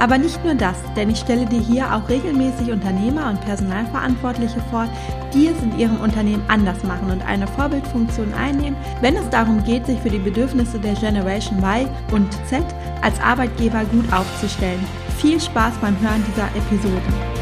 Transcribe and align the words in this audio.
Aber 0.00 0.16
nicht 0.16 0.42
nur 0.42 0.54
das, 0.54 0.76
denn 0.96 1.10
ich 1.10 1.18
stelle 1.18 1.44
dir 1.44 1.60
hier 1.60 1.94
auch 1.94 2.08
regelmäßig 2.08 2.72
Unternehmer 2.72 3.28
und 3.28 3.40
Personalverantwortliche 3.42 4.60
vor, 4.70 4.88
die 5.34 5.46
es 5.46 5.62
in 5.62 5.78
ihrem 5.78 6.00
Unternehmen 6.00 6.42
anders 6.48 6.82
machen 6.84 7.10
und 7.10 7.22
eine 7.26 7.46
Vorbildfunktion 7.46 8.32
einnehmen, 8.32 8.78
wenn 9.02 9.16
es 9.16 9.28
darum 9.28 9.62
geht, 9.62 9.84
sich 9.84 10.00
für 10.00 10.08
die 10.08 10.18
Bedürfnisse 10.18 10.78
der 10.78 10.94
Generation 10.94 11.58
Y 11.58 11.86
und 12.12 12.32
Z 12.48 12.64
als 13.02 13.20
Arbeitgeber 13.20 13.84
gut 13.84 14.10
aufzustellen. 14.10 14.84
Viel 15.18 15.38
Spaß 15.38 15.74
beim 15.82 16.00
Hören 16.00 16.24
dieser 16.26 16.48
Episode. 16.56 17.39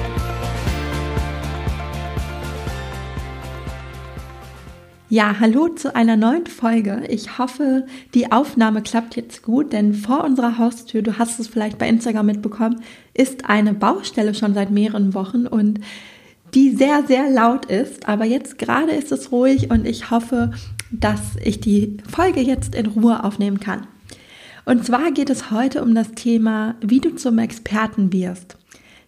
Ja, 5.10 5.40
hallo 5.40 5.68
zu 5.68 5.96
einer 5.96 6.18
neuen 6.18 6.46
Folge. 6.46 7.04
Ich 7.08 7.38
hoffe, 7.38 7.86
die 8.12 8.30
Aufnahme 8.30 8.82
klappt 8.82 9.16
jetzt 9.16 9.42
gut, 9.42 9.72
denn 9.72 9.94
vor 9.94 10.22
unserer 10.22 10.58
Haustür, 10.58 11.00
du 11.00 11.16
hast 11.16 11.40
es 11.40 11.48
vielleicht 11.48 11.78
bei 11.78 11.88
Instagram 11.88 12.26
mitbekommen, 12.26 12.82
ist 13.14 13.48
eine 13.48 13.72
Baustelle 13.72 14.34
schon 14.34 14.52
seit 14.52 14.70
mehreren 14.70 15.14
Wochen 15.14 15.46
und 15.46 15.80
die 16.52 16.76
sehr, 16.76 17.04
sehr 17.06 17.30
laut 17.30 17.64
ist. 17.64 18.06
Aber 18.06 18.26
jetzt 18.26 18.58
gerade 18.58 18.92
ist 18.92 19.10
es 19.10 19.32
ruhig 19.32 19.70
und 19.70 19.86
ich 19.86 20.10
hoffe, 20.10 20.52
dass 20.90 21.36
ich 21.42 21.58
die 21.58 21.96
Folge 22.06 22.40
jetzt 22.40 22.74
in 22.74 22.84
Ruhe 22.84 23.24
aufnehmen 23.24 23.60
kann. 23.60 23.86
Und 24.66 24.84
zwar 24.84 25.10
geht 25.12 25.30
es 25.30 25.50
heute 25.50 25.82
um 25.82 25.94
das 25.94 26.12
Thema, 26.12 26.74
wie 26.82 27.00
du 27.00 27.16
zum 27.16 27.38
Experten 27.38 28.12
wirst. 28.12 28.58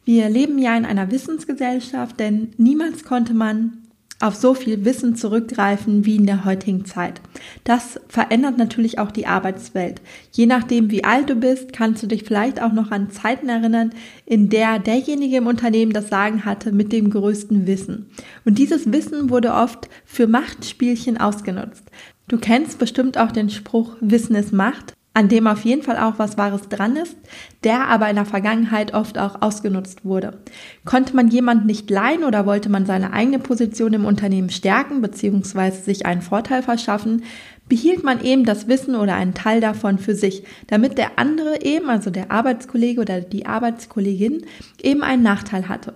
Wir 0.07 0.31
leben 0.31 0.59
ja 0.59 0.75
in 0.79 0.87
einer 0.87 1.11
Wissensgesellschaft, 1.11 2.19
denn 2.19 2.55
niemals 2.57 3.05
konnte 3.05 3.35
man 3.35 3.80
auf 4.21 4.35
so 4.35 4.55
viel 4.55 4.85
Wissen 4.85 5.17
zurückgreifen 5.17 6.05
wie 6.05 6.17
in 6.17 6.27
der 6.27 6.45
heutigen 6.45 6.85
Zeit. 6.85 7.21
Das 7.65 7.99
verändert 8.09 8.59
natürlich 8.59 8.99
auch 8.99 9.11
die 9.11 9.27
Arbeitswelt. 9.27 10.01
Je 10.33 10.47
nachdem, 10.47 10.91
wie 10.91 11.05
alt 11.05 11.31
du 11.31 11.35
bist, 11.35 11.73
kannst 11.73 12.03
du 12.03 12.07
dich 12.07 12.25
vielleicht 12.25 12.63
auch 12.63 12.73
noch 12.73 12.91
an 12.91 13.11
Zeiten 13.11 13.49
erinnern, 13.49 13.91
in 14.27 14.51
der 14.51 14.79
derjenige 14.79 15.39
im 15.39 15.47
Unternehmen 15.47 15.93
das 15.93 16.11
Sagen 16.11 16.45
hatte 16.45 16.71
mit 16.71 16.93
dem 16.93 17.11
größten 17.11 17.67
Wissen. 17.67 18.07
Und 18.45 18.59
dieses 18.59 18.93
Wissen 18.93 19.31
wurde 19.31 19.55
oft 19.55 19.89
für 20.05 20.27
Machtspielchen 20.27 21.17
ausgenutzt. 21.17 21.85
Du 22.29 22.39
kennst 22.39 22.79
bestimmt 22.79 23.19
auch 23.19 23.33
den 23.33 23.51
Spruch, 23.51 23.97
Wissen 24.01 24.37
ist 24.37 24.53
Macht 24.53 24.95
an 25.21 25.29
dem 25.29 25.47
auf 25.47 25.67
jeden 25.67 25.83
Fall 25.83 25.99
auch 25.99 26.19
was 26.19 26.39
Wahres 26.39 26.71
dran 26.71 26.97
ist, 26.97 27.15
der 27.63 27.89
aber 27.89 28.09
in 28.09 28.17
der 28.17 28.25
Vergangenheit 28.25 28.95
oft 28.95 29.19
auch 29.19 29.43
ausgenutzt 29.43 30.03
wurde. 30.03 30.39
Konnte 30.87 31.15
man 31.15 31.29
jemand 31.29 31.67
nicht 31.67 31.91
leihen 31.91 32.25
oder 32.25 32.47
wollte 32.47 32.71
man 32.71 32.87
seine 32.87 33.13
eigene 33.13 33.39
Position 33.39 33.93
im 33.93 34.07
Unternehmen 34.07 34.49
stärken 34.49 35.03
bzw. 35.03 35.73
sich 35.73 36.07
einen 36.07 36.23
Vorteil 36.23 36.63
verschaffen, 36.63 37.25
behielt 37.69 38.03
man 38.03 38.25
eben 38.25 38.47
das 38.47 38.67
Wissen 38.67 38.95
oder 38.95 39.15
einen 39.15 39.35
Teil 39.35 39.61
davon 39.61 39.99
für 39.99 40.15
sich, 40.15 40.43
damit 40.69 40.97
der 40.97 41.19
andere 41.19 41.61
eben, 41.61 41.91
also 41.91 42.09
der 42.09 42.31
Arbeitskollege 42.31 43.03
oder 43.03 43.21
die 43.21 43.45
Arbeitskollegin, 43.45 44.47
eben 44.83 45.03
einen 45.03 45.23
Nachteil 45.23 45.69
hatte. 45.69 45.93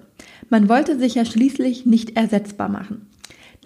Man 0.50 0.68
wollte 0.68 0.98
sich 0.98 1.14
ja 1.14 1.24
schließlich 1.24 1.86
nicht 1.86 2.14
ersetzbar 2.14 2.68
machen. 2.68 3.06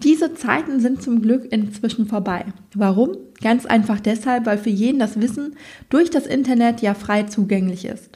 Diese 0.03 0.33
Zeiten 0.33 0.79
sind 0.79 1.01
zum 1.01 1.21
Glück 1.21 1.51
inzwischen 1.51 2.05
vorbei. 2.05 2.45
Warum? 2.73 3.17
Ganz 3.41 3.65
einfach 3.65 3.99
deshalb, 3.99 4.45
weil 4.45 4.57
für 4.57 4.69
jeden 4.69 4.99
das 4.99 5.19
Wissen 5.19 5.57
durch 5.89 6.09
das 6.09 6.25
Internet 6.25 6.81
ja 6.81 6.93
frei 6.93 7.23
zugänglich 7.23 7.85
ist. 7.85 8.09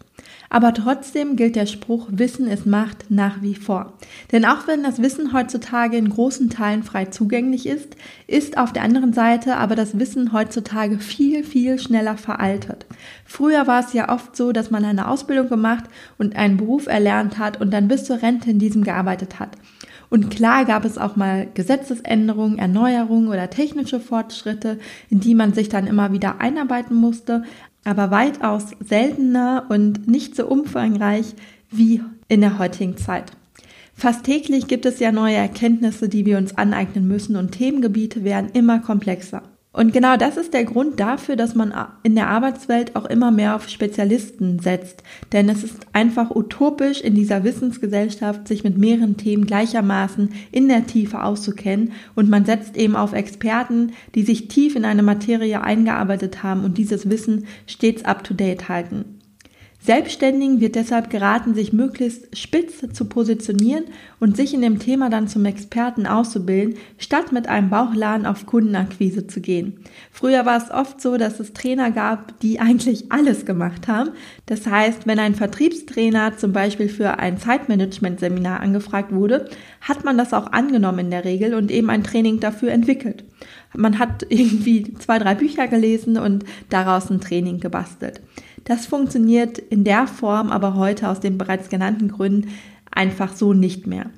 Aber 0.49 0.73
trotzdem 0.73 1.35
gilt 1.35 1.55
der 1.55 1.66
Spruch, 1.66 2.07
Wissen 2.11 2.47
ist 2.47 2.66
Macht 2.66 3.05
nach 3.09 3.41
wie 3.41 3.55
vor. 3.55 3.94
Denn 4.31 4.45
auch 4.45 4.67
wenn 4.67 4.83
das 4.83 5.01
Wissen 5.01 5.33
heutzutage 5.33 5.97
in 5.97 6.09
großen 6.09 6.49
Teilen 6.49 6.83
frei 6.83 7.05
zugänglich 7.05 7.66
ist, 7.66 7.95
ist 8.27 8.57
auf 8.57 8.71
der 8.71 8.83
anderen 8.83 9.13
Seite 9.13 9.57
aber 9.57 9.75
das 9.75 9.97
Wissen 9.97 10.31
heutzutage 10.31 11.00
viel, 11.00 11.44
viel 11.44 11.79
schneller 11.79 12.17
veraltet. 12.17 12.85
Früher 13.25 13.67
war 13.67 13.83
es 13.83 13.94
ja 13.94 14.09
oft 14.09 14.38
so, 14.38 14.51
dass 14.51 14.71
man 14.71 14.85
eine 14.85 15.07
Ausbildung 15.07 15.50
gemacht 15.50 15.85
und 16.17 16.35
einen 16.35 16.57
Beruf 16.57 16.88
erlernt 16.88 17.39
hat 17.39 17.59
und 17.59 17.71
dann 17.71 17.88
bis 17.88 18.05
zur 18.05 18.21
Rente 18.21 18.51
in 18.51 18.59
diesem 18.59 18.83
gearbeitet 18.83 19.39
hat. 19.39 19.57
Und 20.13 20.29
klar 20.29 20.66
gab 20.66 20.85
es 20.85 21.00
auch 21.00 21.16
mal 21.16 21.47
Gesetzesänderungen, 21.56 22.59
Erneuerungen 22.59 23.29
oder 23.29 23.50
technische 23.50 24.00
Fortschritte, 24.00 24.78
in 25.09 25.19
die 25.22 25.34
man 25.34 25.53
sich 25.53 25.69
dann 25.69 25.88
immer 25.88 26.12
wieder 26.12 26.40
einarbeiten 26.40 26.96
musste, 26.96 27.41
aber 27.84 28.12
weitaus 28.12 28.75
seltener 28.79 29.66
und 29.69 30.07
nicht 30.07 30.35
so 30.35 30.46
umfangreich 30.46 31.34
wie 31.72 32.03
in 32.28 32.41
der 32.41 32.59
heutigen 32.59 32.96
Zeit. 32.96 33.31
Fast 33.96 34.24
täglich 34.24 34.68
gibt 34.68 34.85
es 34.85 35.00
ja 35.00 35.12
neue 35.12 35.35
Erkenntnisse, 35.35 36.07
die 36.09 36.28
wir 36.28 36.38
uns 36.38 36.56
aneignen 36.59 37.07
müssen 37.07 37.35
und 37.35 37.53
Themengebiete 37.53 38.24
werden 38.24 38.51
immer 38.53 38.78
komplexer. 38.78 39.41
Und 39.75 39.91
genau 39.91 40.17
das 40.17 40.38
ist 40.38 40.53
der 40.53 40.66
Grund 40.66 41.00
dafür, 41.00 41.35
dass 41.35 41.56
man 41.56 41.73
in 42.03 42.13
der 42.13 42.28
Arbeitswelt 42.28 42.95
auch 42.95 43.06
immer 43.06 43.31
mehr 43.31 43.56
auf 43.56 43.67
Spezialisten 43.67 44.59
setzt. 44.59 45.01
Denn 45.31 45.50
es 45.50 45.63
ist 45.63 45.88
einfach 45.94 46.29
utopisch, 46.29 47.01
in 47.01 47.16
dieser 47.16 47.44
Wissensgesellschaft 47.44 48.47
sich 48.47 48.63
mit 48.63 48.78
mehreren 48.78 49.17
Themen 49.17 49.47
gleichermaßen 49.47 50.29
in 50.51 50.69
der 50.69 50.85
Tiefe 50.85 51.23
auszukennen. 51.23 51.94
Und 52.13 52.29
man 52.29 52.45
setzt 52.45 52.78
eben 52.78 52.95
auf 52.95 53.13
Experten, 53.13 53.94
die 54.13 54.22
sich 54.22 54.47
tief 54.47 54.75
in 54.75 54.85
eine 54.85 55.01
Materie 55.01 55.59
eingearbeitet 55.59 56.44
haben 56.44 56.63
und 56.63 56.78
dieses 56.78 57.09
Wissen 57.09 57.47
stets 57.66 58.06
up-to-date 58.06 58.69
halten. 58.69 59.22
Selbstständigen 59.85 60.61
wird 60.61 60.75
deshalb 60.75 61.09
geraten, 61.09 61.55
sich 61.55 61.73
möglichst 61.73 62.38
spitz 62.38 62.85
zu 62.94 63.03
positionieren 63.03 63.83
und 64.17 64.38
sich 64.38 64.53
in 64.53 64.61
dem 64.61 64.79
Thema 64.79 65.09
dann 65.09 65.27
zum 65.27 65.44
Experten 65.44 66.07
auszubilden, 66.07 66.75
statt 66.97 67.33
mit 67.33 67.49
einem 67.49 67.69
Bauchladen 67.69 68.25
auf 68.25 68.45
Kundenakquise 68.45 69.27
zu 69.27 69.41
gehen. 69.41 69.73
Früher 70.09 70.45
war 70.45 70.55
es 70.55 70.71
oft 70.71 71.01
so, 71.01 71.17
dass 71.17 71.41
es 71.41 71.51
Trainer 71.51 71.91
gab, 71.91 72.39
die 72.39 72.61
eigentlich 72.61 73.11
alles 73.11 73.45
gemacht 73.45 73.89
haben. 73.89 74.11
Das 74.45 74.66
heißt, 74.66 75.05
wenn 75.05 75.19
ein 75.19 75.35
Vertriebstrainer 75.35 76.38
zum 76.38 76.53
Beispiel 76.53 76.88
für 76.88 77.19
ein 77.19 77.38
Zeitmanagement-Seminar 77.38 78.61
angefragt 78.61 79.13
wurde, 79.13 79.50
hat 79.81 80.05
man 80.05 80.17
das 80.17 80.31
auch 80.31 80.53
angenommen 80.53 81.00
in 81.00 81.11
der 81.11 81.25
Regel 81.25 81.53
und 81.55 81.69
eben 81.69 81.89
ein 81.89 82.05
Training 82.05 82.39
dafür 82.39 82.71
entwickelt. 82.71 83.25
Man 83.75 84.00
hat 84.00 84.25
irgendwie 84.29 84.94
zwei, 84.94 85.19
drei 85.19 85.35
Bücher 85.35 85.67
gelesen 85.67 86.17
und 86.17 86.45
daraus 86.69 87.09
ein 87.09 87.19
Training 87.19 87.59
gebastelt. 87.59 88.21
Das 88.66 88.85
funktioniert 88.85 89.57
in 89.57 89.84
der 89.84 90.07
Form 90.07 90.51
aber 90.51 90.75
heute 90.75 91.09
aus 91.09 91.19
den 91.19 91.38
bereits 91.38 91.69
genannten 91.69 92.09
Gründen 92.09 92.50
einfach 92.91 93.35
so 93.35 93.53
nicht 93.53 93.88
mehr. 93.88 94.09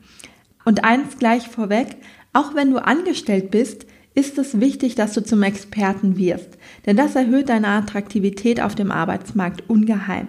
Und 0.66 0.84
eins 0.84 1.18
gleich 1.18 1.48
vorweg, 1.48 1.98
auch 2.34 2.56
wenn 2.56 2.72
du 2.72 2.84
angestellt 2.84 3.52
bist, 3.52 3.86
ist 4.14 4.38
es 4.38 4.60
wichtig, 4.60 4.96
dass 4.96 5.14
du 5.14 5.24
zum 5.24 5.44
Experten 5.44 6.18
wirst, 6.18 6.58
denn 6.86 6.96
das 6.96 7.16
erhöht 7.16 7.50
deine 7.50 7.68
Attraktivität 7.68 8.62
auf 8.62 8.74
dem 8.74 8.92
Arbeitsmarkt 8.92 9.70
ungeheim. 9.70 10.28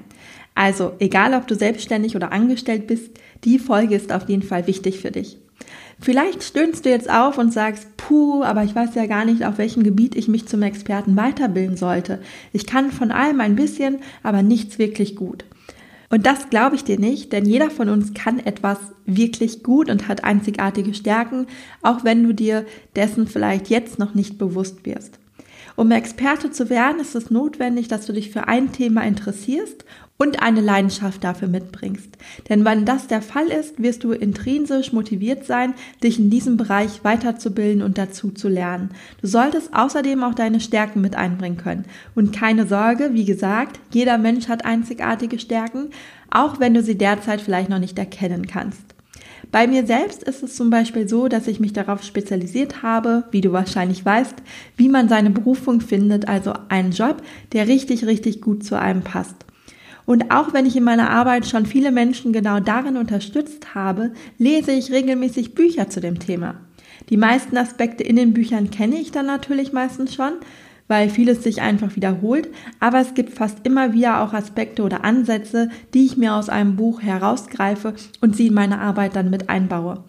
Also, 0.55 0.95
egal 0.99 1.35
ob 1.35 1.47
du 1.47 1.55
selbstständig 1.55 2.17
oder 2.17 2.33
angestellt 2.33 2.87
bist, 2.87 3.11
die 3.45 3.59
Folge 3.59 3.95
ist 3.95 4.11
auf 4.11 4.29
jeden 4.29 4.43
Fall 4.43 4.67
wichtig 4.67 5.01
für 5.01 5.11
dich. 5.11 5.39
Vielleicht 5.99 6.43
stöhnst 6.43 6.85
du 6.85 6.91
jetzt 6.91 7.11
auf 7.11 7.39
und 7.39 7.53
sagst, 7.53 7.97
puh, 7.97 8.43
aber 8.43 8.65
ich 8.65 8.75
weiß 8.75 8.95
ja 8.95 9.07
gar 9.07 9.25
nicht, 9.25 9.45
auf 9.45 9.59
welchem 9.59 9.83
Gebiet 9.83 10.15
ich 10.15 10.29
mich 10.29 10.47
zum 10.47 10.63
Experten 10.63 11.17
weiterbilden 11.17 11.77
sollte. 11.77 12.21
Ich 12.53 12.67
kann 12.67 12.93
von 12.93 13.11
allem 13.11 13.41
ein 13.41 13.57
bisschen, 13.57 13.99
aber 14.23 14.43
nichts 14.43 14.79
wirklich 14.79 15.17
gut. 15.17 15.45
Und 16.09 16.27
das 16.27 16.51
glaube 16.51 16.77
ich 16.77 16.85
dir 16.85 17.01
nicht, 17.01 17.33
denn 17.33 17.47
jeder 17.47 17.71
von 17.71 17.89
uns 17.89 18.15
kann 18.15 18.39
etwas 18.39 18.79
wirklich 19.07 19.63
gut 19.63 19.91
und 19.91 20.07
hat 20.07 20.23
einzigartige 20.23 20.95
Stärken, 20.95 21.47
auch 21.83 22.05
wenn 22.05 22.23
du 22.23 22.33
dir 22.33 22.65
dessen 22.95 23.27
vielleicht 23.27 23.69
jetzt 23.69 23.99
noch 23.99 24.15
nicht 24.15 24.39
bewusst 24.39 24.85
wirst. 24.87 25.19
Um 25.75 25.91
Experte 25.91 26.51
zu 26.51 26.71
werden, 26.71 27.01
ist 27.01 27.15
es 27.15 27.31
notwendig, 27.31 27.89
dass 27.89 28.07
du 28.07 28.13
dich 28.13 28.31
für 28.31 28.49
ein 28.49 28.73
Thema 28.73 29.03
interessierst 29.03 29.85
und 30.19 30.43
eine 30.43 30.61
Leidenschaft 30.61 31.23
dafür 31.25 31.49
mitbringst. 31.49 32.17
Denn 32.49 32.65
wenn 32.65 32.85
das 32.85 33.07
der 33.07 33.23
Fall 33.23 33.49
ist, 33.49 33.83
wirst 33.83 34.05
du 34.05 34.13
intrinsisch 34.13 34.93
motiviert 34.93 35.45
sein, 35.45 35.75
dich 36.03 36.19
in 36.19 36.31
diesem 36.31 36.57
Bereich 36.57 37.05
weiterzubilden 37.05 37.83
und 37.83 37.99
dazu 37.99 38.31
zu 38.31 38.49
lernen. 38.49 38.91
Du 39.21 39.27
solltest 39.27 39.75
außerdem 39.75 40.23
auch 40.23 40.35
deine 40.35 40.61
Stärken 40.61 41.01
mit 41.01 41.17
einbringen 41.17 41.59
können. 41.59 41.85
Und 42.15 42.35
keine 42.35 42.67
Sorge, 42.67 43.11
wie 43.13 43.25
gesagt, 43.25 43.79
jeder 43.91 44.19
Mensch 44.19 44.49
hat 44.49 44.65
einzigartige 44.65 45.39
Stärken, 45.39 45.91
auch 46.31 46.61
wenn 46.61 46.75
du 46.75 46.83
sie 46.83 46.97
derzeit 46.97 47.41
vielleicht 47.41 47.69
noch 47.69 47.79
nicht 47.79 47.99
erkennen 47.99 48.47
kannst. 48.47 48.97
Bei 49.53 49.67
mir 49.67 49.87
selbst 49.87 50.23
ist 50.23 50.43
es 50.43 50.57
zum 50.57 50.71
Beispiel 50.71 51.09
so, 51.09 51.29
dass 51.29 51.47
ich 51.47 51.61
mich 51.61 51.73
darauf 51.73 52.03
spezialisiert 52.03 52.83
habe, 52.83 53.25
wie 53.31 53.41
du 53.41 53.53
wahrscheinlich 53.53 54.05
weißt, 54.05 54.35
wie 54.77 54.89
man 54.89 55.09
seine 55.09 55.31
Berufung 55.31 55.81
findet, 55.81 56.27
also 56.27 56.53
einen 56.69 56.91
Job, 56.91 57.23
der 57.53 57.69
richtig, 57.69 58.07
richtig 58.07 58.41
gut 58.41 58.65
zu 58.65 58.79
einem 58.79 59.03
passt. 59.03 59.47
Und 60.07 60.31
auch 60.31 60.55
wenn 60.55 60.67
ich 60.67 60.77
in 60.77 60.85
meiner 60.85 61.11
Arbeit 61.11 61.47
schon 61.47 61.67
viele 61.67 61.91
Menschen 61.91 62.33
genau 62.33 62.61
darin 62.61 62.97
unterstützt 62.97 63.75
habe, 63.75 64.13
lese 64.39 64.73
ich 64.73 64.93
regelmäßig 64.93 65.55
Bücher 65.55 65.91
zu 65.91 66.01
dem 66.01 66.21
Thema. 66.21 66.55
Die 67.11 67.17
meisten 67.17 67.57
Aspekte 67.57 68.05
in 68.05 68.17
den 68.17 68.33
Büchern 68.33 68.71
kenne 68.71 68.97
ich 68.97 69.11
dann 69.11 69.27
natürlich 69.27 69.73
meistens 69.73 70.15
schon, 70.15 70.33
weil 70.89 71.11
vieles 71.11 71.43
sich 71.43 71.61
einfach 71.61 71.97
wiederholt, 71.97 72.49
aber 72.79 73.01
es 73.01 73.15
gibt 73.15 73.31
fast 73.31 73.59
immer 73.65 73.93
wieder 73.93 74.23
auch 74.23 74.33
Aspekte 74.33 74.83
oder 74.83 75.05
Ansätze, 75.05 75.69
die 75.95 76.07
ich 76.07 76.17
mir 76.17 76.35
aus 76.35 76.49
einem 76.49 76.77
Buch 76.77 77.03
herausgreife 77.03 77.95
und 78.21 78.37
sie 78.37 78.47
in 78.49 78.55
meine 78.55 78.81
Arbeit 78.81 79.17
dann 79.17 79.31
mit 79.31 79.49
einbaue. 79.49 80.05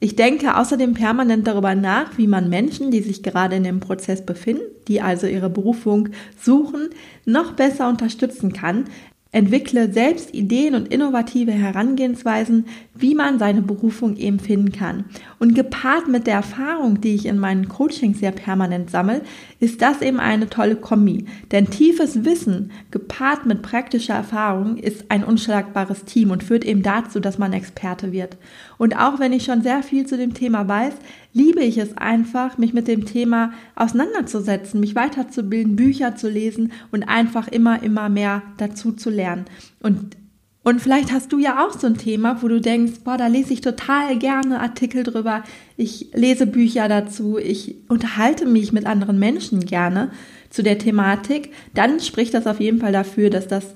Ich 0.00 0.16
denke 0.16 0.56
außerdem 0.56 0.94
permanent 0.94 1.46
darüber 1.46 1.76
nach, 1.76 2.18
wie 2.18 2.26
man 2.26 2.48
Menschen, 2.48 2.90
die 2.90 3.02
sich 3.02 3.22
gerade 3.22 3.54
in 3.54 3.62
dem 3.62 3.78
Prozess 3.78 4.26
befinden, 4.26 4.64
die 4.88 5.00
also 5.00 5.28
ihre 5.28 5.48
Berufung 5.48 6.08
suchen, 6.36 6.88
noch 7.24 7.52
besser 7.52 7.88
unterstützen 7.88 8.52
kann, 8.52 8.86
Entwickle 9.34 9.90
selbst 9.90 10.34
Ideen 10.34 10.74
und 10.74 10.88
innovative 10.88 11.52
Herangehensweisen, 11.52 12.66
wie 12.94 13.14
man 13.14 13.38
seine 13.38 13.62
Berufung 13.62 14.16
eben 14.18 14.38
finden 14.38 14.72
kann. 14.72 15.06
Und 15.38 15.54
gepaart 15.54 16.06
mit 16.06 16.26
der 16.26 16.34
Erfahrung, 16.34 17.00
die 17.00 17.14
ich 17.14 17.24
in 17.24 17.38
meinen 17.38 17.66
Coachings 17.66 18.20
sehr 18.20 18.32
permanent 18.32 18.90
sammle, 18.90 19.22
ist 19.58 19.80
das 19.80 20.02
eben 20.02 20.20
eine 20.20 20.50
tolle 20.50 20.76
Kombi. 20.76 21.24
Denn 21.50 21.70
tiefes 21.70 22.26
Wissen 22.26 22.72
gepaart 22.90 23.46
mit 23.46 23.62
praktischer 23.62 24.14
Erfahrung 24.14 24.76
ist 24.76 25.06
ein 25.08 25.24
unschlagbares 25.24 26.04
Team 26.04 26.30
und 26.30 26.44
führt 26.44 26.66
eben 26.66 26.82
dazu, 26.82 27.18
dass 27.18 27.38
man 27.38 27.54
Experte 27.54 28.12
wird. 28.12 28.36
Und 28.76 28.98
auch 28.98 29.18
wenn 29.18 29.32
ich 29.32 29.44
schon 29.44 29.62
sehr 29.62 29.82
viel 29.82 30.06
zu 30.06 30.18
dem 30.18 30.34
Thema 30.34 30.68
weiß, 30.68 30.94
liebe 31.32 31.62
ich 31.62 31.78
es 31.78 31.96
einfach, 31.96 32.58
mich 32.58 32.74
mit 32.74 32.88
dem 32.88 33.06
Thema 33.06 33.52
auseinanderzusetzen, 33.76 34.80
mich 34.80 34.94
weiterzubilden, 34.94 35.76
Bücher 35.76 36.16
zu 36.16 36.28
lesen 36.28 36.72
und 36.90 37.04
einfach 37.04 37.48
immer, 37.48 37.82
immer 37.82 38.08
mehr 38.08 38.42
dazu 38.58 38.92
zu 38.92 39.08
lernen. 39.22 39.44
Und 39.80 40.16
und 40.64 40.80
vielleicht 40.80 41.12
hast 41.12 41.32
du 41.32 41.38
ja 41.38 41.66
auch 41.66 41.76
so 41.76 41.88
ein 41.88 41.98
Thema, 41.98 42.40
wo 42.40 42.46
du 42.46 42.60
denkst, 42.60 43.00
boah, 43.02 43.16
da 43.16 43.26
lese 43.26 43.52
ich 43.52 43.62
total 43.62 44.16
gerne 44.16 44.60
Artikel 44.60 45.02
drüber, 45.02 45.42
ich 45.76 46.10
lese 46.14 46.46
Bücher 46.46 46.88
dazu, 46.88 47.36
ich 47.36 47.74
unterhalte 47.88 48.46
mich 48.46 48.72
mit 48.72 48.86
anderen 48.86 49.18
Menschen 49.18 49.66
gerne 49.66 50.12
zu 50.50 50.62
der 50.62 50.78
Thematik, 50.78 51.50
dann 51.74 51.98
spricht 51.98 52.32
das 52.34 52.46
auf 52.46 52.60
jeden 52.60 52.78
Fall 52.78 52.92
dafür, 52.92 53.28
dass 53.28 53.48
das 53.48 53.74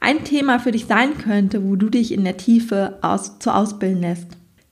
ein 0.00 0.22
Thema 0.22 0.60
für 0.60 0.70
dich 0.70 0.86
sein 0.86 1.18
könnte, 1.18 1.64
wo 1.64 1.74
du 1.74 1.88
dich 1.88 2.12
in 2.12 2.22
der 2.22 2.36
Tiefe 2.36 2.98
aus, 3.02 3.40
zu 3.40 3.52
ausbilden 3.52 4.02
lässt. 4.02 4.28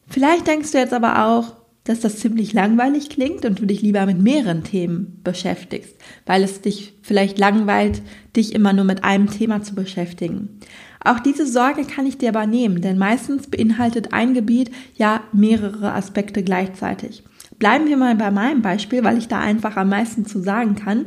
Vielleicht 0.07 0.47
denkst 0.47 0.71
du 0.71 0.79
jetzt 0.79 0.95
aber 0.95 1.27
auch, 1.27 1.56
dass 1.87 2.01
das 2.01 2.19
ziemlich 2.19 2.53
langweilig 2.53 3.09
klingt 3.09 3.45
und 3.45 3.61
du 3.61 3.67
dich 3.67 3.81
lieber 3.81 4.05
mit 4.07 4.21
mehreren 4.21 4.65
Themen 4.65 5.21
beschäftigst, 5.25 5.95
weil 6.27 6.43
es 6.43 6.61
dich 6.61 6.95
vielleicht 7.03 7.39
langweilt, 7.39 8.03
dich 8.35 8.55
immer 8.55 8.73
nur 8.73 8.85
mit 8.85 9.05
einem 9.05 9.31
Thema 9.31 9.63
zu 9.63 9.75
beschäftigen. 9.75 10.61
Auch 11.03 11.21
diese 11.21 11.47
Sorge 11.47 11.85
kann 11.85 12.05
ich 12.05 12.19
dir 12.19 12.31
aber 12.31 12.47
nehmen, 12.47 12.81
denn 12.81 12.99
meistens 12.99 13.47
beinhaltet 13.47 14.13
ein 14.13 14.35
Gebiet 14.35 14.73
ja 14.97 15.23
mehrere 15.33 15.93
Aspekte 15.93 16.43
gleichzeitig. 16.43 17.23
Bleiben 17.59 17.87
wir 17.87 17.97
mal 17.97 18.17
bei 18.17 18.31
meinem 18.31 18.61
Beispiel, 18.61 19.05
weil 19.05 19.17
ich 19.17 19.29
da 19.29 19.41
einfach 19.41 19.77
am 19.77 19.89
meisten 19.89 20.27
zu 20.27 20.41
sagen 20.41 20.75
kann. 20.75 21.07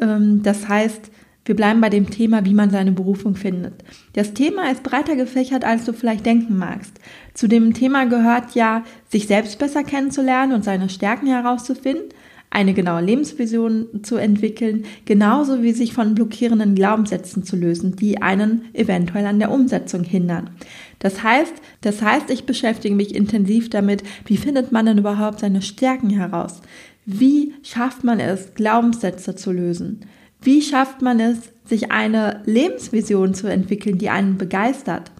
Ähm, 0.00 0.42
das 0.42 0.68
heißt, 0.68 1.10
wir 1.44 1.56
bleiben 1.56 1.80
bei 1.80 1.90
dem 1.90 2.08
Thema, 2.08 2.44
wie 2.44 2.54
man 2.54 2.70
seine 2.70 2.92
Berufung 2.92 3.34
findet. 3.34 3.74
Das 4.12 4.32
Thema 4.32 4.70
ist 4.70 4.82
breiter 4.82 5.16
gefächert, 5.16 5.64
als 5.64 5.84
du 5.84 5.92
vielleicht 5.92 6.24
denken 6.24 6.56
magst. 6.56 6.92
Zu 7.34 7.48
dem 7.48 7.74
Thema 7.74 8.06
gehört 8.06 8.54
ja, 8.54 8.84
sich 9.08 9.26
selbst 9.26 9.58
besser 9.58 9.82
kennenzulernen 9.82 10.52
und 10.52 10.64
seine 10.64 10.88
Stärken 10.88 11.26
herauszufinden, 11.26 12.10
eine 12.52 12.74
genaue 12.74 13.00
Lebensvision 13.00 14.02
zu 14.02 14.16
entwickeln, 14.16 14.84
genauso 15.06 15.62
wie 15.62 15.72
sich 15.72 15.94
von 15.94 16.14
blockierenden 16.14 16.74
Glaubenssätzen 16.74 17.44
zu 17.44 17.56
lösen, 17.56 17.96
die 17.96 18.20
einen 18.20 18.66
eventuell 18.74 19.24
an 19.24 19.38
der 19.38 19.50
Umsetzung 19.50 20.04
hindern. 20.04 20.50
Das 20.98 21.22
heißt, 21.22 21.54
das 21.80 22.02
heißt, 22.02 22.30
ich 22.30 22.44
beschäftige 22.44 22.94
mich 22.94 23.14
intensiv 23.14 23.70
damit, 23.70 24.02
wie 24.26 24.36
findet 24.36 24.70
man 24.70 24.84
denn 24.84 24.98
überhaupt 24.98 25.40
seine 25.40 25.62
Stärken 25.62 26.10
heraus? 26.10 26.60
Wie 27.06 27.54
schafft 27.62 28.04
man 28.04 28.20
es, 28.20 28.54
Glaubenssätze 28.54 29.34
zu 29.34 29.50
lösen? 29.50 30.00
Wie 30.42 30.60
schafft 30.60 31.02
man 31.02 31.20
es, 31.20 31.38
sich 31.64 31.92
eine 31.92 32.42
Lebensvision 32.44 33.32
zu 33.32 33.46
entwickeln, 33.46 33.98
die 33.98 34.10
einen 34.10 34.38
begeistert? 34.38 35.12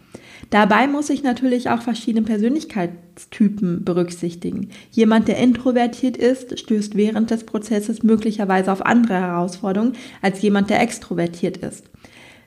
Dabei 0.50 0.88
muss 0.88 1.10
ich 1.10 1.22
natürlich 1.22 1.70
auch 1.70 1.80
verschiedene 1.80 2.26
Persönlichkeitstypen 2.26 3.84
berücksichtigen. 3.84 4.69
Jemand, 4.90 5.28
der 5.28 5.38
introvertiert 5.38 6.16
ist, 6.16 6.58
stößt 6.58 6.96
während 6.96 7.30
des 7.30 7.44
Prozesses 7.44 8.02
möglicherweise 8.02 8.70
auf 8.72 8.84
andere 8.84 9.14
Herausforderungen 9.14 9.94
als 10.20 10.42
jemand, 10.42 10.69
der 10.69 10.82
extrovertiert 10.82 11.56
ist. 11.58 11.84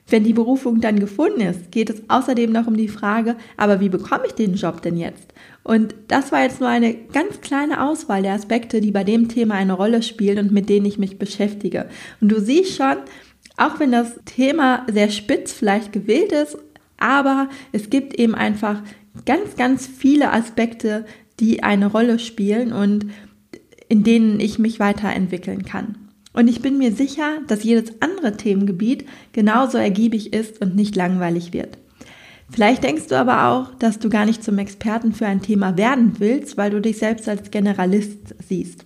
Wenn 0.08 0.22
die 0.22 0.32
Berufung 0.32 0.80
dann 0.80 1.00
gefunden 1.00 1.40
ist, 1.40 1.72
geht 1.72 1.90
es 1.90 2.02
außerdem 2.08 2.52
noch 2.52 2.68
um 2.68 2.76
die 2.76 2.88
Frage, 2.88 3.34
aber 3.56 3.80
wie 3.80 3.88
bekomme 3.88 4.26
ich 4.26 4.34
den 4.34 4.54
Job 4.54 4.80
denn 4.82 4.96
jetzt? 4.96 5.34
Und 5.64 5.96
das 6.06 6.30
war 6.30 6.44
jetzt 6.44 6.60
nur 6.60 6.68
eine 6.68 6.94
ganz 6.94 7.40
kleine 7.40 7.84
Auswahl 7.84 8.22
der 8.22 8.34
Aspekte, 8.34 8.80
die 8.80 8.92
bei 8.92 9.02
dem 9.02 9.28
Thema 9.28 9.56
eine 9.56 9.72
Rolle 9.72 10.02
spielen 10.02 10.38
und 10.38 10.52
mit 10.52 10.68
denen 10.68 10.86
ich 10.86 10.98
mich 10.98 11.18
beschäftige. 11.18 11.88
Und 12.20 12.30
du 12.30 12.40
siehst 12.40 12.76
schon, 12.76 12.98
auch 13.56 13.80
wenn 13.80 13.90
das 13.90 14.20
Thema 14.24 14.86
sehr 14.88 15.10
spitz 15.10 15.52
vielleicht 15.52 15.92
gewählt 15.92 16.30
ist, 16.30 16.56
aber 16.98 17.48
es 17.72 17.90
gibt 17.90 18.14
eben 18.14 18.36
einfach 18.36 18.82
ganz, 19.24 19.56
ganz 19.56 19.88
viele 19.88 20.32
Aspekte, 20.32 21.04
die 21.40 21.64
eine 21.64 21.86
Rolle 21.86 22.20
spielen 22.20 22.72
und 22.72 23.06
in 23.88 24.04
denen 24.04 24.38
ich 24.38 24.60
mich 24.60 24.78
weiterentwickeln 24.78 25.64
kann. 25.64 26.05
Und 26.36 26.48
ich 26.48 26.60
bin 26.60 26.76
mir 26.76 26.92
sicher, 26.92 27.38
dass 27.46 27.64
jedes 27.64 28.00
andere 28.02 28.36
Themengebiet 28.36 29.06
genauso 29.32 29.78
ergiebig 29.78 30.34
ist 30.34 30.60
und 30.60 30.76
nicht 30.76 30.94
langweilig 30.94 31.54
wird. 31.54 31.78
Vielleicht 32.50 32.84
denkst 32.84 33.08
du 33.08 33.18
aber 33.18 33.48
auch, 33.48 33.74
dass 33.78 33.98
du 33.98 34.10
gar 34.10 34.26
nicht 34.26 34.44
zum 34.44 34.58
Experten 34.58 35.14
für 35.14 35.26
ein 35.26 35.40
Thema 35.40 35.78
werden 35.78 36.12
willst, 36.18 36.58
weil 36.58 36.70
du 36.70 36.80
dich 36.80 36.98
selbst 36.98 37.26
als 37.26 37.50
Generalist 37.50 38.34
siehst. 38.46 38.84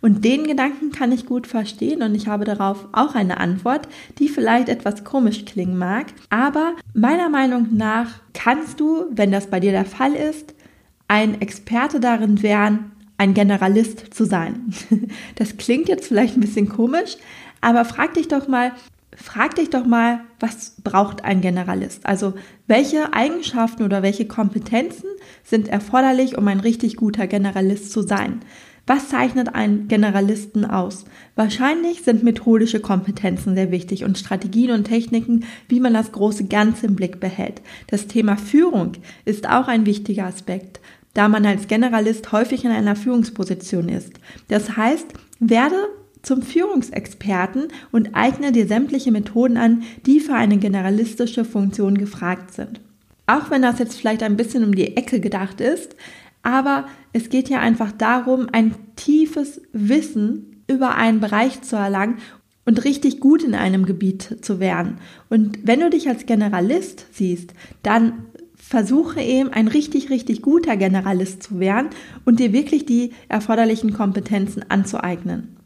Und 0.00 0.24
den 0.24 0.48
Gedanken 0.48 0.90
kann 0.90 1.12
ich 1.12 1.24
gut 1.24 1.46
verstehen 1.46 2.02
und 2.02 2.16
ich 2.16 2.26
habe 2.26 2.44
darauf 2.44 2.88
auch 2.90 3.14
eine 3.14 3.38
Antwort, 3.38 3.88
die 4.18 4.28
vielleicht 4.28 4.68
etwas 4.68 5.04
komisch 5.04 5.44
klingen 5.44 5.78
mag. 5.78 6.06
Aber 6.30 6.74
meiner 6.94 7.28
Meinung 7.28 7.68
nach 7.76 8.10
kannst 8.34 8.80
du, 8.80 9.04
wenn 9.10 9.30
das 9.30 9.46
bei 9.46 9.60
dir 9.60 9.72
der 9.72 9.84
Fall 9.84 10.14
ist, 10.14 10.54
ein 11.06 11.40
Experte 11.40 12.00
darin 12.00 12.42
werden, 12.42 12.90
ein 13.18 13.34
Generalist 13.34 14.14
zu 14.14 14.24
sein. 14.24 14.72
Das 15.34 15.56
klingt 15.56 15.88
jetzt 15.88 16.06
vielleicht 16.08 16.36
ein 16.36 16.40
bisschen 16.40 16.68
komisch, 16.68 17.16
aber 17.60 17.84
frag 17.84 18.14
dich 18.14 18.28
doch 18.28 18.48
mal, 18.48 18.72
frag 19.14 19.56
dich 19.56 19.70
doch 19.70 19.84
mal, 19.84 20.20
was 20.40 20.76
braucht 20.82 21.24
ein 21.24 21.40
Generalist? 21.40 22.06
Also 22.06 22.34
welche 22.66 23.12
Eigenschaften 23.12 23.82
oder 23.82 24.02
welche 24.02 24.26
Kompetenzen 24.26 25.08
sind 25.44 25.68
erforderlich, 25.68 26.38
um 26.38 26.48
ein 26.48 26.60
richtig 26.60 26.96
guter 26.96 27.26
Generalist 27.26 27.92
zu 27.92 28.02
sein? 28.02 28.40
Was 28.86 29.10
zeichnet 29.10 29.54
einen 29.54 29.86
Generalisten 29.86 30.64
aus? 30.64 31.04
Wahrscheinlich 31.36 32.04
sind 32.04 32.22
methodische 32.22 32.80
Kompetenzen 32.80 33.54
sehr 33.54 33.70
wichtig 33.70 34.02
und 34.02 34.16
Strategien 34.16 34.70
und 34.70 34.84
Techniken, 34.84 35.44
wie 35.68 35.78
man 35.78 35.92
das 35.92 36.10
große 36.10 36.46
Ganze 36.46 36.86
im 36.86 36.96
Blick 36.96 37.20
behält. 37.20 37.60
Das 37.88 38.06
Thema 38.06 38.38
Führung 38.38 38.92
ist 39.26 39.46
auch 39.46 39.68
ein 39.68 39.84
wichtiger 39.84 40.24
Aspekt 40.24 40.80
da 41.14 41.28
man 41.28 41.46
als 41.46 41.68
Generalist 41.68 42.32
häufig 42.32 42.64
in 42.64 42.70
einer 42.70 42.96
Führungsposition 42.96 43.88
ist. 43.88 44.12
Das 44.48 44.76
heißt, 44.76 45.06
werde 45.40 45.76
zum 46.22 46.42
Führungsexperten 46.42 47.68
und 47.92 48.14
eigne 48.14 48.52
dir 48.52 48.66
sämtliche 48.66 49.12
Methoden 49.12 49.56
an, 49.56 49.82
die 50.06 50.20
für 50.20 50.34
eine 50.34 50.58
generalistische 50.58 51.44
Funktion 51.44 51.96
gefragt 51.96 52.52
sind. 52.52 52.80
Auch 53.26 53.50
wenn 53.50 53.62
das 53.62 53.78
jetzt 53.78 53.96
vielleicht 53.96 54.22
ein 54.22 54.36
bisschen 54.36 54.64
um 54.64 54.74
die 54.74 54.96
Ecke 54.96 55.20
gedacht 55.20 55.60
ist, 55.60 55.94
aber 56.42 56.86
es 57.12 57.28
geht 57.28 57.48
ja 57.48 57.60
einfach 57.60 57.92
darum, 57.92 58.48
ein 58.52 58.74
tiefes 58.96 59.60
Wissen 59.72 60.62
über 60.66 60.94
einen 60.94 61.20
Bereich 61.20 61.62
zu 61.62 61.76
erlangen 61.76 62.18
und 62.64 62.84
richtig 62.84 63.20
gut 63.20 63.42
in 63.42 63.54
einem 63.54 63.86
Gebiet 63.86 64.44
zu 64.44 64.60
werden. 64.60 64.98
Und 65.30 65.58
wenn 65.64 65.80
du 65.80 65.90
dich 65.90 66.08
als 66.08 66.26
Generalist 66.26 67.06
siehst, 67.12 67.54
dann 67.82 68.26
versuche 68.68 69.22
eben 69.22 69.50
ein 69.50 69.66
richtig, 69.66 70.10
richtig 70.10 70.42
guter 70.42 70.76
Generalist 70.76 71.42
zu 71.42 71.58
werden 71.58 71.88
und 72.26 72.38
dir 72.38 72.52
wirklich 72.52 72.84
die 72.84 73.12
erforderlichen 73.28 73.94
Kompetenzen 73.94 74.62
anzueignen. 74.70 75.56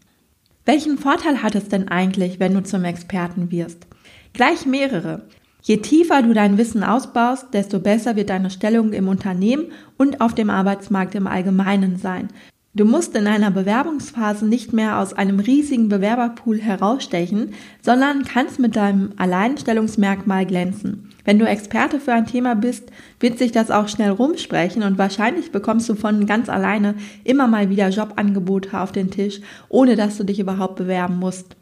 Welchen 0.64 0.98
Vorteil 0.98 1.42
hat 1.42 1.56
es 1.56 1.66
denn 1.66 1.88
eigentlich, 1.88 2.38
wenn 2.38 2.54
du 2.54 2.62
zum 2.62 2.84
Experten 2.84 3.50
wirst? 3.50 3.88
Gleich 4.32 4.66
mehrere. 4.66 5.26
Je 5.62 5.78
tiefer 5.78 6.22
du 6.22 6.32
dein 6.32 6.58
Wissen 6.58 6.84
ausbaust, 6.84 7.52
desto 7.52 7.80
besser 7.80 8.14
wird 8.14 8.30
deine 8.30 8.50
Stellung 8.50 8.92
im 8.92 9.08
Unternehmen 9.08 9.72
und 9.96 10.20
auf 10.20 10.34
dem 10.34 10.48
Arbeitsmarkt 10.48 11.16
im 11.16 11.26
Allgemeinen 11.26 11.96
sein. 11.96 12.28
Du 12.74 12.86
musst 12.86 13.14
in 13.14 13.26
einer 13.26 13.50
Bewerbungsphase 13.50 14.46
nicht 14.46 14.72
mehr 14.72 14.98
aus 14.98 15.12
einem 15.12 15.40
riesigen 15.40 15.90
Bewerberpool 15.90 16.58
herausstechen, 16.58 17.52
sondern 17.82 18.24
kannst 18.24 18.58
mit 18.58 18.76
deinem 18.76 19.10
Alleinstellungsmerkmal 19.18 20.46
glänzen. 20.46 21.10
Wenn 21.26 21.38
du 21.38 21.44
Experte 21.44 22.00
für 22.00 22.14
ein 22.14 22.24
Thema 22.24 22.54
bist, 22.54 22.90
wird 23.20 23.36
sich 23.36 23.52
das 23.52 23.70
auch 23.70 23.88
schnell 23.88 24.08
rumsprechen 24.08 24.84
und 24.84 24.96
wahrscheinlich 24.96 25.52
bekommst 25.52 25.86
du 25.90 25.94
von 25.94 26.24
ganz 26.24 26.48
alleine 26.48 26.94
immer 27.24 27.46
mal 27.46 27.68
wieder 27.68 27.90
Jobangebote 27.90 28.80
auf 28.80 28.90
den 28.90 29.10
Tisch, 29.10 29.42
ohne 29.68 29.94
dass 29.94 30.16
du 30.16 30.24
dich 30.24 30.40
überhaupt 30.40 30.76
bewerben 30.76 31.18
musst. 31.18 31.56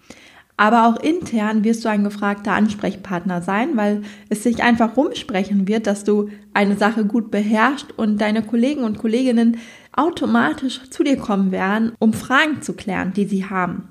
Aber 0.57 0.87
auch 0.87 1.03
intern 1.03 1.65
wirst 1.65 1.85
du 1.85 1.89
ein 1.89 2.05
gefragter 2.05 2.53
Ansprechpartner 2.53 3.43
sein, 3.43 3.71
weil 3.77 4.03
es 4.29 4.43
sich 4.43 4.63
einfach 4.63 4.97
rumsprechen 4.97 5.67
wird, 5.67 5.87
dass 5.89 6.05
du 6.05 6.29
eine 6.53 6.77
Sache 6.77 7.07
gut 7.07 7.31
beherrschst 7.31 7.99
und 7.99 8.21
deine 8.21 8.43
Kollegen 8.43 8.85
und 8.85 8.99
Kolleginnen 8.99 9.57
automatisch 9.93 10.81
zu 10.91 11.03
dir 11.03 11.17
kommen 11.17 11.53
werden, 11.53 11.93
um 11.99 12.13
Fragen 12.13 12.63
zu 12.63 12.75
klären, 12.75 13.13
die 13.13 13.27
sie 13.27 13.47
haben. 13.47 13.89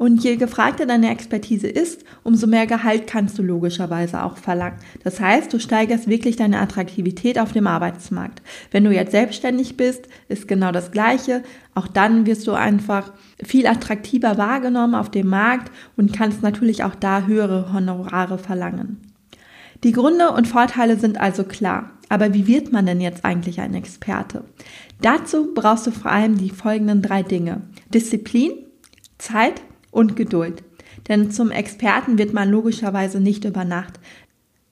Und 0.00 0.24
je 0.24 0.36
gefragter 0.36 0.86
deine 0.86 1.10
Expertise 1.10 1.66
ist, 1.66 2.06
umso 2.22 2.46
mehr 2.46 2.66
Gehalt 2.66 3.06
kannst 3.06 3.38
du 3.38 3.42
logischerweise 3.42 4.22
auch 4.22 4.38
verlangen. 4.38 4.78
Das 5.04 5.20
heißt, 5.20 5.52
du 5.52 5.60
steigerst 5.60 6.08
wirklich 6.08 6.36
deine 6.36 6.58
Attraktivität 6.58 7.38
auf 7.38 7.52
dem 7.52 7.66
Arbeitsmarkt. 7.66 8.40
Wenn 8.70 8.84
du 8.84 8.92
jetzt 8.94 9.10
selbstständig 9.10 9.76
bist, 9.76 10.08
ist 10.28 10.48
genau 10.48 10.72
das 10.72 10.90
Gleiche. 10.90 11.42
Auch 11.74 11.86
dann 11.86 12.24
wirst 12.24 12.46
du 12.46 12.52
einfach 12.52 13.12
viel 13.44 13.66
attraktiver 13.66 14.38
wahrgenommen 14.38 14.94
auf 14.94 15.10
dem 15.10 15.26
Markt 15.26 15.70
und 15.98 16.14
kannst 16.14 16.42
natürlich 16.42 16.82
auch 16.82 16.94
da 16.94 17.26
höhere 17.26 17.70
Honorare 17.74 18.38
verlangen. 18.38 19.02
Die 19.84 19.92
Gründe 19.92 20.30
und 20.30 20.48
Vorteile 20.48 20.98
sind 20.98 21.20
also 21.20 21.44
klar. 21.44 21.90
Aber 22.10 22.34
wie 22.34 22.46
wird 22.46 22.72
man 22.72 22.84
denn 22.84 23.00
jetzt 23.00 23.24
eigentlich 23.24 23.60
ein 23.60 23.72
Experte? 23.72 24.44
Dazu 25.00 25.54
brauchst 25.54 25.86
du 25.86 25.92
vor 25.92 26.10
allem 26.10 26.36
die 26.36 26.50
folgenden 26.50 27.00
drei 27.00 27.22
Dinge. 27.22 27.62
Disziplin, 27.94 28.52
Zeit 29.16 29.62
und 29.92 30.16
Geduld. 30.16 30.62
Denn 31.08 31.30
zum 31.30 31.50
Experten 31.52 32.18
wird 32.18 32.34
man 32.34 32.50
logischerweise 32.50 33.20
nicht 33.20 33.44
über 33.44 33.64
Nacht. 33.64 34.00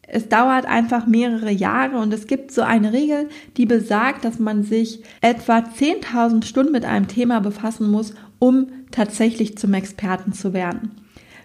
Es 0.02 0.28
dauert 0.28 0.66
einfach 0.66 1.06
mehrere 1.06 1.50
Jahre 1.50 1.98
und 1.98 2.12
es 2.12 2.26
gibt 2.26 2.50
so 2.50 2.62
eine 2.62 2.92
Regel, 2.92 3.28
die 3.56 3.66
besagt, 3.66 4.24
dass 4.24 4.38
man 4.38 4.64
sich 4.64 5.02
etwa 5.20 5.58
10.000 5.58 6.44
Stunden 6.44 6.72
mit 6.72 6.84
einem 6.84 7.08
Thema 7.08 7.40
befassen 7.40 7.90
muss, 7.90 8.14
um 8.38 8.68
tatsächlich 8.90 9.58
zum 9.58 9.74
Experten 9.74 10.32
zu 10.32 10.52
werden. 10.52 10.92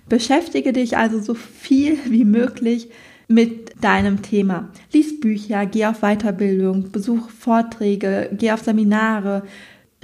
Beschäftige 0.10 0.74
dich 0.74 0.98
also 0.98 1.20
so 1.20 1.36
viel 1.36 1.98
wie 2.06 2.26
möglich 2.26 2.90
mit 3.28 3.84
deinem 3.84 4.22
Thema. 4.22 4.70
Lies 4.92 5.20
Bücher, 5.20 5.66
geh 5.66 5.86
auf 5.86 6.02
Weiterbildung, 6.02 6.92
besuch 6.92 7.30
Vorträge, 7.30 8.30
geh 8.38 8.52
auf 8.52 8.62
Seminare, 8.62 9.44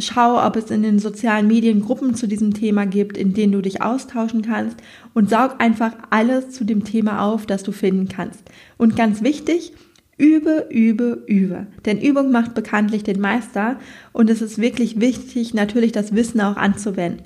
Schau, 0.02 0.46
ob 0.46 0.56
es 0.56 0.72
in 0.72 0.82
den 0.82 0.98
sozialen 0.98 1.48
Medien 1.48 1.82
Gruppen 1.82 2.16
zu 2.16 2.26
diesem 2.26 2.54
Thema 2.54 2.86
gibt, 2.86 3.18
in 3.18 3.34
denen 3.34 3.52
du 3.52 3.62
dich 3.62 3.82
austauschen 3.82 4.42
kannst 4.42 4.78
und 5.14 5.30
saug 5.30 5.56
einfach 5.60 5.92
alles 6.10 6.52
zu 6.52 6.64
dem 6.64 6.86
Thema 6.86 7.26
auf, 7.26 7.46
das 7.46 7.64
du 7.64 7.74
finden 7.74 8.08
kannst. 8.08 8.42
Und 8.78 8.96
ganz 8.96 9.22
wichtig, 9.24 9.74
übe, 10.18 10.68
übe, 10.70 11.24
übe. 11.28 11.68
Denn 11.86 12.00
Übung 12.00 12.32
macht 12.32 12.54
bekanntlich 12.54 13.04
den 13.04 13.20
Meister 13.20 13.78
und 14.14 14.30
es 14.30 14.42
ist 14.42 14.58
wirklich 14.58 15.02
wichtig, 15.02 15.54
natürlich 15.54 15.92
das 15.92 16.16
Wissen 16.16 16.40
auch 16.40 16.56
anzuwenden. 16.56 17.26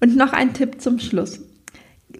Und 0.00 0.16
noch 0.16 0.32
ein 0.32 0.54
Tipp 0.54 0.80
zum 0.80 1.00
Schluss. 1.00 1.40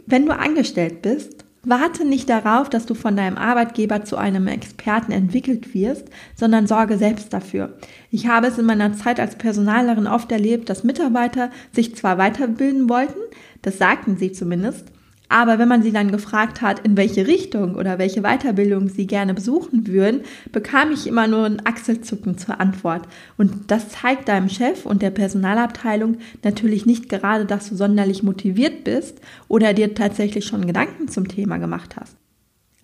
Wenn 0.06 0.26
du 0.26 0.36
angestellt 0.36 1.02
bist, 1.02 1.43
Warte 1.64 2.04
nicht 2.04 2.28
darauf, 2.28 2.68
dass 2.68 2.84
du 2.84 2.94
von 2.94 3.16
deinem 3.16 3.38
Arbeitgeber 3.38 4.04
zu 4.04 4.16
einem 4.16 4.48
Experten 4.48 5.12
entwickelt 5.12 5.74
wirst, 5.74 6.08
sondern 6.34 6.66
sorge 6.66 6.98
selbst 6.98 7.32
dafür. 7.32 7.74
Ich 8.10 8.26
habe 8.26 8.48
es 8.48 8.58
in 8.58 8.66
meiner 8.66 8.92
Zeit 8.92 9.18
als 9.18 9.36
Personalerin 9.36 10.06
oft 10.06 10.30
erlebt, 10.30 10.68
dass 10.68 10.84
Mitarbeiter 10.84 11.50
sich 11.72 11.96
zwar 11.96 12.18
weiterbilden 12.18 12.88
wollten, 12.88 13.20
das 13.62 13.78
sagten 13.78 14.18
sie 14.18 14.32
zumindest, 14.32 14.93
aber 15.34 15.58
wenn 15.58 15.66
man 15.66 15.82
sie 15.82 15.90
dann 15.90 16.12
gefragt 16.12 16.62
hat, 16.62 16.86
in 16.86 16.96
welche 16.96 17.26
Richtung 17.26 17.74
oder 17.74 17.98
welche 17.98 18.22
Weiterbildung 18.22 18.88
sie 18.88 19.08
gerne 19.08 19.34
besuchen 19.34 19.88
würden, 19.88 20.20
bekam 20.52 20.92
ich 20.92 21.08
immer 21.08 21.26
nur 21.26 21.44
ein 21.44 21.66
Achselzucken 21.66 22.38
zur 22.38 22.60
Antwort. 22.60 23.08
Und 23.36 23.68
das 23.72 23.88
zeigt 23.88 24.28
deinem 24.28 24.48
Chef 24.48 24.86
und 24.86 25.02
der 25.02 25.10
Personalabteilung 25.10 26.18
natürlich 26.44 26.86
nicht 26.86 27.08
gerade, 27.08 27.46
dass 27.46 27.68
du 27.68 27.74
sonderlich 27.74 28.22
motiviert 28.22 28.84
bist 28.84 29.20
oder 29.48 29.74
dir 29.74 29.92
tatsächlich 29.92 30.46
schon 30.46 30.68
Gedanken 30.68 31.08
zum 31.08 31.26
Thema 31.26 31.56
gemacht 31.56 31.96
hast. 31.98 32.16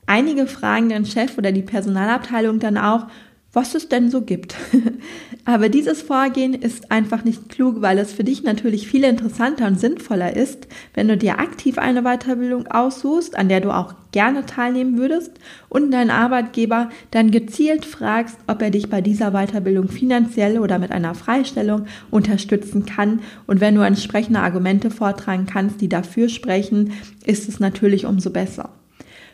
Einige 0.07 0.49
fragen 0.49 0.89
den 0.89 1.07
Chef 1.07 1.39
oder 1.39 1.53
die 1.53 1.63
Personalabteilung 1.63 2.59
dann 2.59 2.79
auch, 2.79 3.07
was 3.53 3.75
es 3.75 3.89
denn 3.89 4.11
so 4.11 4.23
gibt. 4.23 4.55
Aber 5.45 5.69
dieses 5.69 6.03
Vorgehen 6.03 6.55
ist 6.55 6.93
einfach 6.93 7.25
nicht 7.25 7.49
klug, 7.49 7.81
weil 7.81 7.99
es 7.99 8.13
für 8.13 8.23
dich 8.23 8.45
natürlich 8.45 8.87
viel 8.87 9.03
interessanter 9.05 9.67
und 9.67 9.81
sinnvoller 9.81 10.37
ist, 10.37 10.69
wenn 10.95 11.09
du 11.09 11.17
dir 11.17 11.41
aktiv 11.41 11.79
eine 11.79 12.03
Weiterbildung 12.03 12.69
aussuchst, 12.69 13.37
an 13.37 13.49
der 13.49 13.61
du 13.61 13.71
auch 13.71 13.95
gerne 14.13 14.47
teilnehmen 14.47 14.99
würdest 14.99 15.33
und 15.69 15.91
deinen 15.91 16.11
Arbeitgeber 16.11 16.91
dann 17.11 17.31
gezielt 17.31 17.85
fragst, 17.85 18.37
ob 18.47 18.63
er 18.63 18.71
dich 18.71 18.91
bei 18.91 19.01
dieser 19.01 19.33
Weiterbildung 19.33 19.89
finanziell 19.89 20.59
oder 20.59 20.79
mit 20.79 20.93
einer 20.93 21.15
Freistellung 21.15 21.87
unterstützen 22.11 22.87
kann. 22.87 23.21
Und 23.47 23.61
wenn 23.61 23.75
du 23.75 23.83
entsprechende 23.83 24.41
Argumente 24.41 24.91
vortragen 24.91 25.47
kannst, 25.47 25.81
die 25.81 25.89
dafür 25.89 26.29
sprechen, 26.29 26.93
ist 27.25 27.49
es 27.49 27.61
natürlich 27.61 28.07
umso 28.07 28.31
besser. 28.31 28.71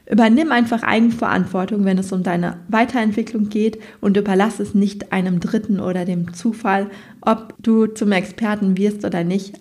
Übernimm 0.09 0.53
einfach 0.53 0.83
Eigenverantwortung, 0.83 1.85
wenn 1.85 1.99
es 1.99 2.13
um 2.13 2.23
deine 2.23 2.59
Weiterentwicklung 2.69 3.49
geht 3.49 3.79
und 4.01 4.17
überlass 4.17 4.61
es 4.61 4.75
nicht 4.75 5.13
einem 5.13 5.41
Dritten 5.41 5.81
oder 5.81 6.05
dem 6.05 6.33
Zufall, 6.33 6.89
ob 7.21 7.55
du 7.59 7.87
zum 7.87 8.13
Experten 8.13 8.77
wirst 8.77 9.05
oder 9.05 9.25
nicht. 9.25 9.59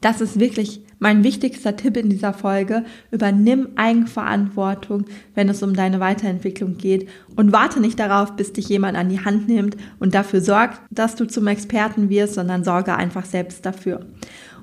Das 0.00 0.20
ist 0.20 0.40
wirklich 0.40 0.82
mein 0.98 1.24
wichtigster 1.24 1.76
Tipp 1.76 1.96
in 1.96 2.08
dieser 2.08 2.32
Folge. 2.32 2.84
Übernimm 3.10 3.68
Eigenverantwortung, 3.76 5.04
wenn 5.34 5.48
es 5.48 5.62
um 5.62 5.74
deine 5.74 6.00
Weiterentwicklung 6.00 6.76
geht 6.76 7.08
und 7.36 7.52
warte 7.52 7.80
nicht 7.80 7.98
darauf, 7.98 8.34
bis 8.34 8.52
dich 8.52 8.68
jemand 8.68 8.96
an 8.96 9.08
die 9.08 9.24
Hand 9.24 9.48
nimmt 9.48 9.76
und 10.00 10.14
dafür 10.14 10.40
sorgt, 10.40 10.80
dass 10.90 11.16
du 11.16 11.26
zum 11.26 11.46
Experten 11.48 12.08
wirst, 12.08 12.34
sondern 12.34 12.64
sorge 12.64 12.96
einfach 12.96 13.24
selbst 13.24 13.66
dafür. 13.66 14.06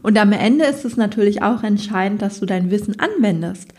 Und 0.02 0.18
am 0.18 0.32
Ende 0.32 0.66
ist 0.66 0.86
es 0.86 0.98
natürlich 0.98 1.42
auch 1.42 1.64
entscheidend, 1.64 2.22
dass 2.22 2.40
du 2.40 2.46
dein 2.46 2.72
Wissen 2.72 3.00
anwendest. 3.00 3.74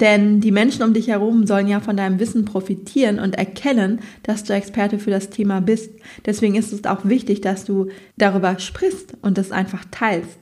Denn 0.00 0.42
die 0.42 0.52
Menschen 0.52 0.82
um 0.82 0.92
dich 0.92 1.08
herum 1.08 1.46
sollen 1.46 1.68
ja 1.68 1.80
von 1.80 1.96
deinem 1.96 2.20
Wissen 2.20 2.44
profitieren 2.44 3.18
und 3.18 3.34
erkennen, 3.34 4.00
dass 4.22 4.44
du 4.44 4.52
Experte 4.52 4.98
für 4.98 5.10
das 5.10 5.30
Thema 5.30 5.60
bist. 5.60 5.90
Deswegen 6.26 6.54
ist 6.54 6.70
es 6.70 6.84
auch 6.84 7.06
wichtig, 7.06 7.40
dass 7.40 7.64
du 7.64 7.88
darüber 8.18 8.58
sprichst 8.58 9.14
und 9.22 9.38
es 9.38 9.52
einfach 9.52 9.86
teilst. 9.90 10.38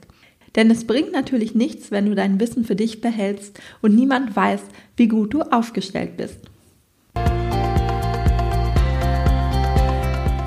Denn 0.57 0.69
es 0.69 0.85
bringt 0.85 1.13
natürlich 1.13 1.55
nichts, 1.55 1.89
wenn 1.89 2.05
du 2.05 2.15
dein 2.15 2.37
Wissen 2.41 2.65
für 2.65 2.75
dich 2.75 2.99
behältst 2.99 3.57
und 3.81 3.95
niemand 3.95 4.35
weiß, 4.35 4.59
wie 4.97 5.07
gut 5.07 5.33
du 5.33 5.41
aufgestellt 5.41 6.17
bist. 6.17 6.39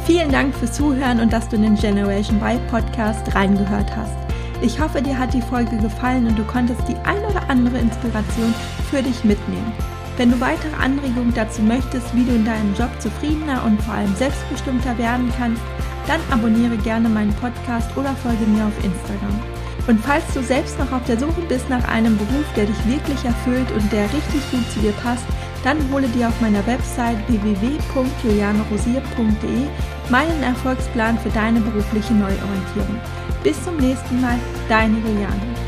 Vielen 0.05 0.33
Dank 0.33 0.55
fürs 0.55 0.75
Zuhören 0.75 1.21
und 1.21 1.33
dass 1.33 1.49
du 1.49 1.57
in 1.57 1.62
den 1.62 1.77
Generation 1.77 2.41
Y 2.43 2.61
Podcast 2.71 3.35
reingehört 3.35 3.95
hast. 3.97 4.29
Ich 4.61 4.81
hoffe, 4.81 5.00
dir 5.00 5.17
hat 5.17 5.33
die 5.33 5.41
Folge 5.41 5.77
gefallen 5.79 6.27
und 6.27 6.37
du 6.37 6.43
konntest 6.43 6.81
die 6.88 6.97
ein 7.05 7.23
oder 7.31 7.49
andere 7.49 7.79
Inspiration 7.79 8.53
für 8.90 9.02
dich 9.02 9.25
mitnehmen. 9.25 9.73
Wenn 10.16 10.33
du 10.33 10.40
weitere 10.40 10.75
Anregungen 10.83 11.33
dazu 11.33 11.62
möchtest, 11.62 12.12
wie 12.14 12.25
du 12.25 12.35
in 12.35 12.45
deinem 12.45 12.75
Job 12.75 12.90
zufriedener 12.99 13.62
und 13.64 13.80
vor 13.83 13.95
allem 13.95 14.14
selbstbestimmter 14.16 14.99
werden 14.99 15.33
kannst, 15.38 15.62
dann 16.09 16.21
abonniere 16.30 16.76
gerne 16.78 17.09
meinen 17.09 17.33
Podcast 17.35 17.97
oder 17.97 18.16
folge 18.16 18.45
mir 18.47 18.66
auf 18.66 18.85
Instagram. 18.85 19.40
Und 19.87 20.00
falls 20.00 20.25
du 20.35 20.42
selbst 20.42 20.76
noch 20.78 20.92
auf 20.92 21.04
der 21.04 21.18
Suche 21.18 21.40
bist 21.49 21.71
nach 21.71 21.88
einem 21.88 22.18
Beruf, 22.18 22.45
der 22.57 22.66
dich 22.66 22.87
wirklich 22.87 23.25
erfüllt 23.25 23.71
und 23.73 23.90
der 23.92 24.04
richtig 24.04 24.50
gut 24.50 24.71
zu 24.73 24.80
dir 24.80 24.92
passt, 24.92 25.25
dann 25.64 25.78
hole 25.92 26.07
dir 26.09 26.28
auf 26.28 26.40
meiner 26.40 26.64
Website 26.66 27.18
www.julianerosier.de 27.28 29.66
meinen 30.11 30.42
Erfolgsplan 30.42 31.18
für 31.18 31.30
deine 31.30 31.61
berufliche 31.61 32.14
Neuorientierung. 32.14 32.99
Bis 33.42 33.62
zum 33.64 33.76
nächsten 33.76 34.21
Mal, 34.21 34.38
deine 34.68 34.99
Juliane. 34.99 35.68